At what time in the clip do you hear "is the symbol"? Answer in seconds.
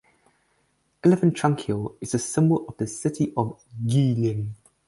2.01-2.65